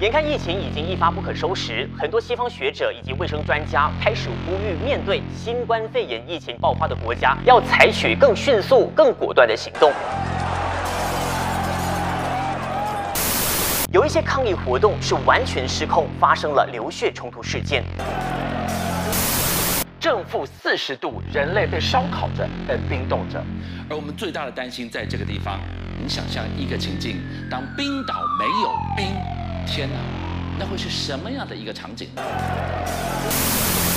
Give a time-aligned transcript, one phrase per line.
[0.00, 9.92] 眼看疫情已经一发不可收拾，很多西方学者以及卫生专家开始呼吁，面对新冠肺炎疫情爆发的国家，要采取更迅速、更果断的行动。
[13.92, 17.84] 有一些抗议活动是完全失控，发生了流血冲突事件。
[20.00, 23.38] 正负四十度，人类被烧烤着，被冰冻着。
[23.90, 25.60] 而我们最大的担心在这个地方。
[26.02, 29.14] 你想象一个情境，当冰岛没有冰，
[29.72, 29.94] 天哪，
[30.58, 32.08] 那会是什么样的一个场景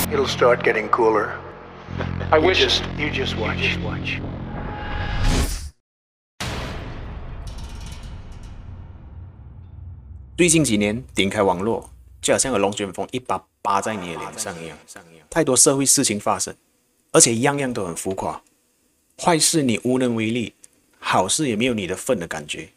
[0.08, 1.30] ？It'll start getting cooler.
[2.30, 2.60] I wish.
[2.60, 3.58] You just, you just watch.
[3.58, 4.20] You just watch.
[10.38, 11.90] 最近几年，点开网络，
[12.22, 14.78] 就好像个龙卷风一把扒在你的脸上一样。
[15.28, 16.54] 太多社会事情发生，
[17.10, 18.40] 而且样样都很浮夸，
[19.20, 20.54] 坏事你无能为力。
[21.00, 22.68] 好事也没有你的份的感觉，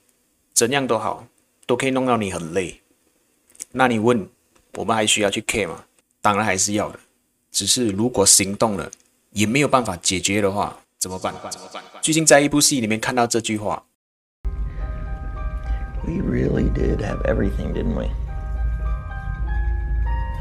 [0.51, 1.27] 怎样都好，
[1.67, 2.81] 都可以弄到你很累。
[3.71, 4.27] 那你问，
[4.75, 5.83] 我们还需要去 care 吗？
[6.21, 6.99] 当然还是要的，
[7.51, 8.89] 只是如果行动了
[9.31, 11.33] 也没有办法解决的话，怎么办？
[11.49, 11.83] 怎么办？
[12.01, 13.83] 最近在一部戏里面看到这句话。
[16.03, 18.09] We really did have everything, didn't we?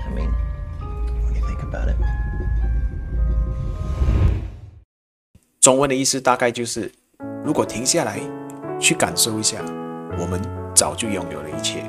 [0.04, 0.30] I mean,
[1.24, 1.96] when you think about it.
[5.60, 6.92] 中文的意思大概就是。
[7.44, 8.18] 如果停下来，
[8.80, 9.64] 去感受一下，
[10.18, 10.42] 我们
[10.74, 11.88] 早就拥有了一切。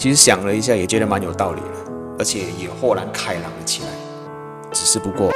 [0.00, 3.88] 其实想了一下，也觉得蛮有道理的，而且也豁然开朗了起来。
[4.72, 5.30] 只是不过，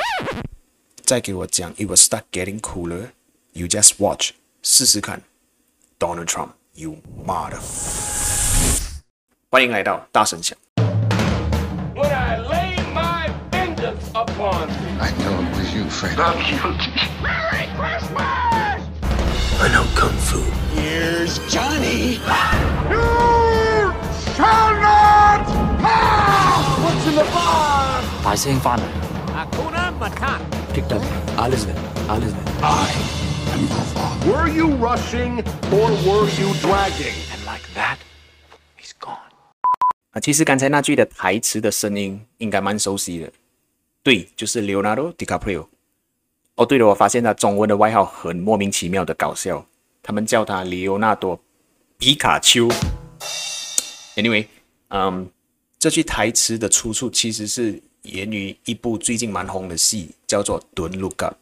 [1.04, 3.08] 再给我讲，It will start getting cooler.
[3.52, 4.30] You just watch，
[4.62, 5.20] 试试看。
[5.98, 7.58] Donald Trump，You mother。
[9.50, 10.56] 欢迎来到大声响。
[11.94, 16.88] When I lay my vengeance upon you, I know it was you, guilty.
[17.22, 18.80] Merry Christmas.
[19.60, 20.40] I know kung fu.
[20.74, 22.18] Here's Johnny.
[22.90, 23.43] You
[24.36, 25.46] shall not
[25.80, 26.64] pass.
[26.82, 28.04] What's in the box?
[28.24, 28.82] 大聲翻嚟。
[29.34, 30.38] Hakuna Matata.
[30.74, 31.00] 激得
[31.36, 31.66] 阿 Liz
[32.08, 32.90] a Liz I
[33.52, 34.26] am the father.
[34.26, 37.14] Were you rushing or were you dragging?
[37.32, 37.98] And like that,
[38.76, 39.18] he's gone.
[40.12, 43.30] 啊，其实刚才那句的台词的声音应该蛮熟悉的，
[44.02, 45.66] 对，就是 Leonardo DiCaprio。
[46.56, 49.64] 哦，对了，我发现他中文的外号很莫名其妙的搞笑，
[50.02, 51.36] 他们叫他里奥纳多·
[51.98, 52.68] 皮卡丘。
[54.16, 54.46] Anyway，
[54.88, 55.28] 嗯，
[55.78, 61.36] 这句台词的出处其实是源于一部最近蛮红的戏，叫做《Don't Look Up》，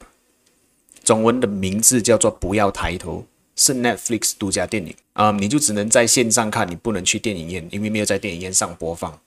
[1.04, 3.26] 中文的名字叫做《不要抬头》，
[3.62, 4.94] 是 Netflix 独家电影。
[5.14, 9.20] 嗯，你就只能在线上看，你不能去电影院，因为没有在电影院上播放。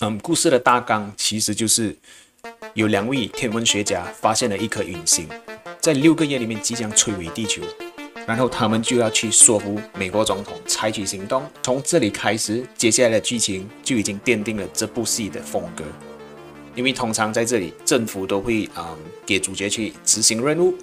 [0.00, 1.96] 嗯，故事的大纲其实就是。
[2.74, 5.28] 有两位天文学家发现了一颗陨星，
[5.80, 7.60] 在六个月里面即将摧毁地球，
[8.26, 11.44] 然后他们就要去说服美国总统采取行动。
[11.62, 15.84] 从这里开始，接下来的剧情就已经奠定了这部戏的风格。
[16.74, 18.94] 因为通常在这里，政府都会啊
[19.24, 20.74] 给主角去执行任务，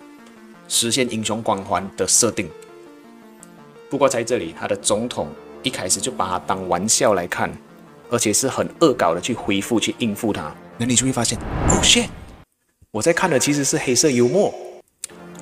[0.69, 2.49] 实现英雄光环的设定。
[3.89, 5.27] 不过在这里，他的总统
[5.61, 7.51] 一开始就把他当玩笑来看，
[8.09, 10.55] 而且是很恶搞的去回复、去应付他。
[10.77, 11.37] 那你就会发现
[11.69, 12.07] ，Oh shit！
[12.89, 14.51] 我在看的其实是黑色幽默。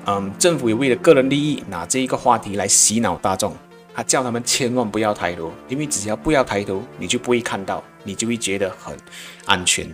[0.06, 3.54] 嗯，政府也为了个人利益拿这一个话题来洗脑大众，
[3.94, 8.96] 他叫他们千万不要抬头，因为只要不要抬头，你就不会看到，你就会觉得很
[9.44, 9.88] 安全。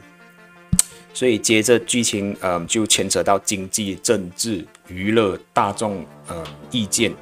[1.12, 7.12] 所以接着剧情，嗯，就牵扯到经济、政治、娱乐、大众，呃，意见。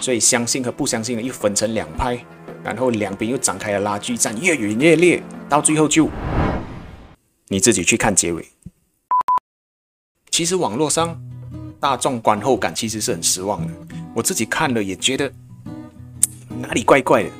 [0.00, 2.18] 所以相信和不相信的又分成两派，
[2.64, 6.08] 然后两边又展开了拉锯战，越演越烈，到最后就。
[7.48, 8.48] 你自己去看结尾。
[10.30, 11.20] 其实网络上
[11.80, 13.72] 大众观后感其实是很失望的，
[14.14, 15.32] 我自己看了也觉得
[16.60, 17.30] 哪里怪怪的。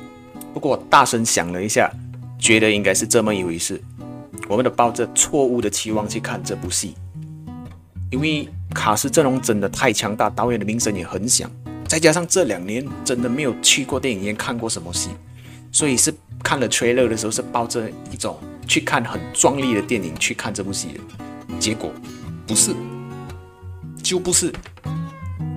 [0.53, 1.91] 不过我大声想了一下，
[2.39, 3.81] 觉得应该是这么一回事。
[4.47, 6.95] 我们都抱着错误的期望去看这部戏，
[8.11, 11.49] 因为卡斯阵容真的太强大，导演的名声也很响，
[11.87, 15.09] 再加上这两年真的没有去过电影院看过什么戏，
[15.71, 16.13] 所以是
[16.43, 18.37] 看了 trailer 的时候是抱着一种。
[18.69, 20.99] 去看很壮丽的电影，去看这部戏的
[21.59, 21.91] 结果
[22.45, 22.71] 不是，
[24.09, 24.51] 就不是。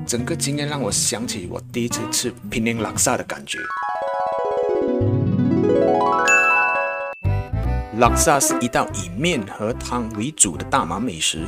[0.07, 3.59] 整个经验让我想起我第一次吃平宁拉萨的感觉。
[7.97, 11.47] 拉萨是一道以面和汤为主的大马美食，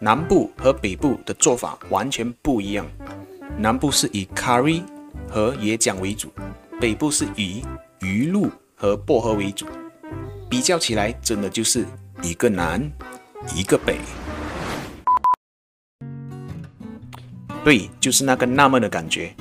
[0.00, 2.86] 南部和北部的做法完全不一样。
[3.58, 4.82] 南部是以 curry
[5.28, 6.32] 和椰浆为主，
[6.80, 7.62] 北部是以
[8.00, 9.66] 鱼露和薄荷为主。
[10.48, 11.84] 比较起来，真的就是
[12.22, 12.90] 一个南，
[13.54, 13.98] 一个北。
[17.64, 19.34] 对，就是那个纳闷的感觉。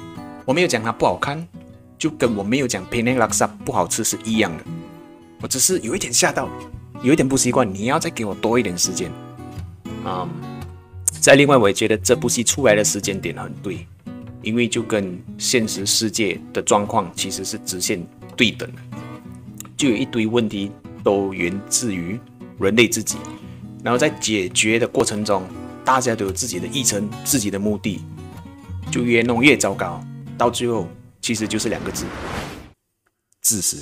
[0.43, 1.47] 我没有讲它不好看，
[1.97, 4.63] 就跟我没有讲 Penang Laksa 不好吃是一样的。
[5.41, 6.49] 我只是有一点吓到，
[7.01, 7.71] 有一点不习惯。
[7.71, 9.11] 你要再给我多一点时间。
[10.05, 10.27] 嗯，
[11.21, 13.85] 再另外，我也觉得这部戏出来的时间点很对，
[14.41, 18.01] 因为就跟现实世界的状况其实是直线
[18.35, 18.81] 对等的，
[19.75, 20.71] 就有一堆问题
[21.03, 22.19] 都源自于
[22.59, 23.17] 人类自己，
[23.83, 25.43] 然后在解决的过程中，
[25.87, 28.01] 大家都有自己的议程、自己的目的，
[28.91, 30.03] 就越弄越糟糕，
[30.37, 30.85] 到最后
[31.21, 32.05] 其实就是两个字：
[33.41, 33.77] 自私。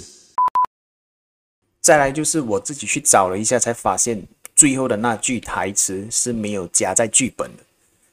[1.81, 4.21] 再来就是我自己去找了一下，才发现
[4.55, 7.63] 最后的那句台词是没有加在剧本的，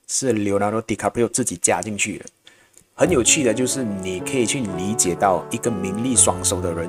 [0.08, 2.24] 是 Leonardo DiCaprio 自己加进去的。
[2.94, 6.88] 很有趣的就是，你可以去理解到一个名利双收的人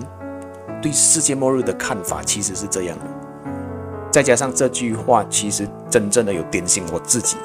[0.82, 3.33] 对世界末日的看法其实是这样的。
[4.14, 7.36] 再加上这句话，其实真正的有点醒我自己。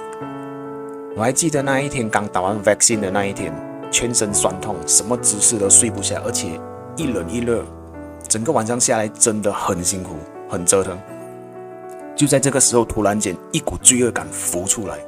[1.17, 3.50] 我还记得那一天刚打完 vaccine 的那一天，
[3.91, 6.61] 全身酸痛，什么姿势都睡不下，而且
[6.94, 7.65] 一冷一热。
[8.29, 10.17] 整个晚上下来真的很辛苦，
[10.47, 10.99] 很折腾。
[12.15, 14.99] 就在这个时候，突然间一股罪恶感浮出来，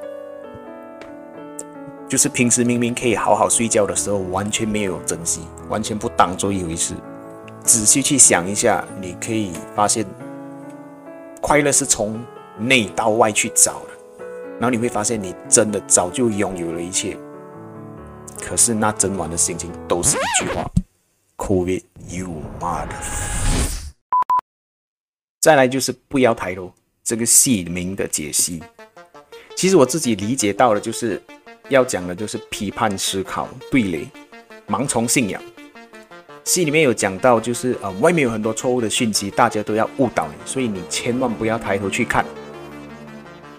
[2.09, 6.95] 就是平时明明可以好好睡觉的时候，完全没有珍惜，完全不当做一回事。
[7.63, 10.07] 仔细去想一下，你可以发现，
[11.41, 12.23] 快乐是从
[12.59, 14.25] 内到外去找的，
[14.59, 17.17] 然后你会发现，你真的早就拥有了一切。
[18.41, 20.65] 可是那整晚的心情都是一句话。
[21.37, 22.89] Covid you mother。
[25.41, 26.71] 再来就是不要抬头，
[27.03, 28.63] 这个戏名的解析，
[29.57, 31.21] 其实我自己理解到的，就是
[31.71, 34.07] 要讲的就是批判思考、对垒、
[34.69, 35.43] 盲从信仰。
[36.45, 42.25] 戏里面有讲到，就是呃，外面有很多错误的讯息，大家都要误导你，所以你千万不要抬头去看。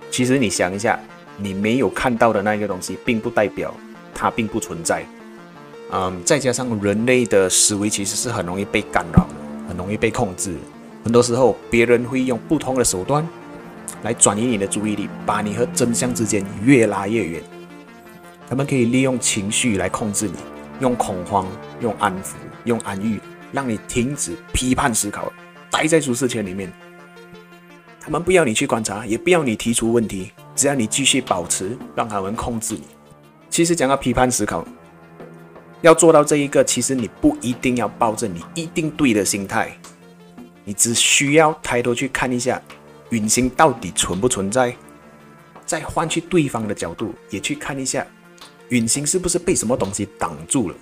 [0.10, 1.00] 其实你想一下，
[1.38, 3.74] 你没有看到的那个东西，并不代表
[4.14, 5.06] 它并不存在。
[5.94, 9.36] 嗯，再加上人类的思维其实是很容易被干扰的，
[9.70, 10.56] 很容易被控制。
[11.04, 13.26] 很多时候，别人会用不同的手段
[14.04, 17.42] 来转移你的注意力，把你和真相之间越拉越远。
[18.50, 20.34] 他们可以利用情绪来控制你，
[20.82, 21.48] 用恐慌、
[21.80, 22.34] 用安抚、
[22.66, 23.20] 用安逸，
[23.52, 25.32] 让你停止批判思考，
[25.70, 26.74] 待在舒适圈里面。
[28.00, 32.88] 他们不要你去观察，也不要你提出问题，只要你继续保持，让他们控制你。
[33.48, 34.66] 其实讲到批判思考。
[35.82, 39.76] 要做到这一个，其实你不一定要抱着你一定对的心态，
[40.64, 42.60] 你只需要抬头去看一下，
[43.10, 44.76] 陨星到底存不存在，
[45.66, 48.06] 再换去对方的角度，也去看一下，
[48.72, 50.76] 陨星是不是被什么东西挡住了，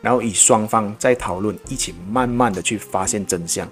[0.00, 3.68] 然后以双方在讨论，一起慢慢的去发现真相，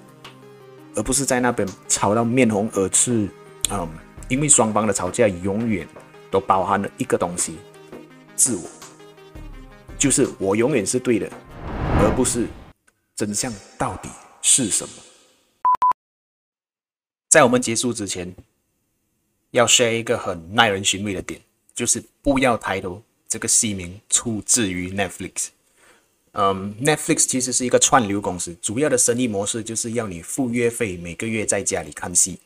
[0.94, 3.31] 而不是在那边吵到面红耳赤，
[3.70, 3.88] 嗯，
[4.28, 5.88] 因为双方的吵架永远
[6.31, 7.56] 都包含了一个东西，
[8.37, 8.62] 自我。
[9.98, 11.26] 就是我永远是对的，
[11.98, 12.46] 而不是
[13.16, 14.10] 真相到底
[14.42, 14.94] 是什么。
[17.31, 18.34] 在我们结束之前，
[19.52, 21.40] 要 share 一个很耐人寻味的点，
[21.75, 23.02] 就是不要抬头。
[23.30, 25.46] 这个戏名出自于 Netflix。
[26.32, 32.40] 嗯，Netflix 其实是一个串流公司，主要的生意模式就是要你付月费，每个月在家里看戏。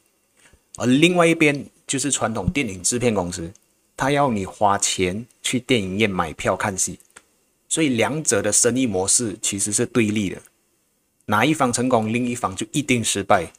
[0.76, 3.52] 而另外一边就是传统电影制片公司，
[3.96, 6.98] 他要你花钱去电影院买票看戏。
[7.68, 10.40] 所以两者的生意模式其实是对立的，
[11.26, 13.52] 哪一方成功，另一方就一定失败，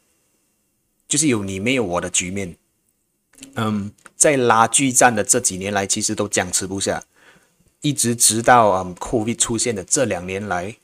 [1.08, 2.56] 就是有你没有我的局面。
[3.56, 7.04] 嗯，在拉锯战的这几年来，其实都僵持不下，
[7.86, 10.76] 一直直到嗯 COVID 出现的这两年来，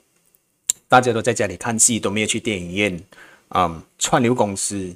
[0.88, 3.03] 大家都在家里看戏，都没有去电影院，
[3.55, 4.96] 嗯，串流公司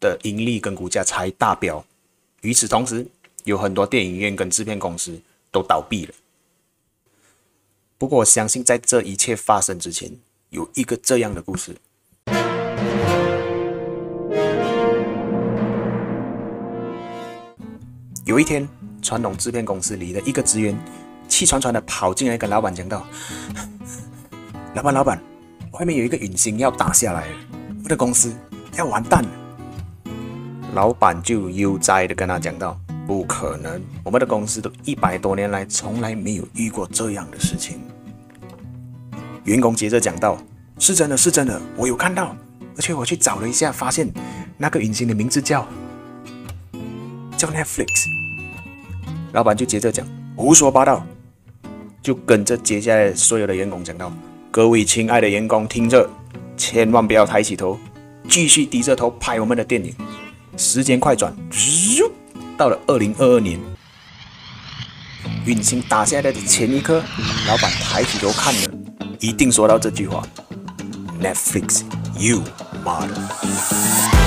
[0.00, 1.84] 的盈利跟股价才大飙。
[2.40, 3.06] 与此同时，
[3.44, 6.14] 有很多电影院跟制片公司都倒闭了。
[7.98, 10.10] 不过，我相信在这一切发生之前，
[10.48, 11.76] 有一个这样的故事。
[18.24, 18.66] 有一天，
[19.02, 20.74] 传统制片公司里的一个职员
[21.32, 23.06] 气喘喘的跑进来，跟老板讲道
[24.76, 25.18] ：“老板，老板，
[25.70, 27.36] 外面有一个陨星要打下来了，
[27.82, 28.30] 我的公司
[28.76, 29.30] 要完蛋了。”
[30.74, 37.80] 老板就悠哉的跟他讲道：“不可能，我们的公司都一百多年来从来没有遇过这样的事情。”
[39.44, 40.36] 员工接着讲道
[40.78, 42.36] ：“是真的，是真的，我有看到，
[42.76, 44.06] 而且我去找了一下，发现
[44.58, 45.66] 那个陨星的名字叫
[47.38, 47.86] 叫 Netflix。”
[49.32, 51.02] 老板就接着讲：“胡说八道！”
[52.02, 54.12] 就跟着接下来所有的员工讲到
[54.50, 56.08] ：“各位亲爱的员工，听着，
[56.56, 57.78] 千万不要抬起头，
[58.28, 59.94] 继续低着头拍我们的电影。
[60.56, 61.32] 时间快转，
[62.58, 63.58] 到了二零二二年，
[65.46, 67.02] 陨星打下来的前一刻，
[67.46, 68.70] 老板抬起头看了。”
[69.20, 70.26] 一定说到这句话
[71.22, 72.42] ：Netflix，you
[72.84, 74.21] mother。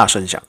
[0.00, 0.42] 大声响。